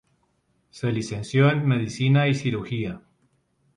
[0.71, 3.03] Se licenció en Medicina y Cirugía.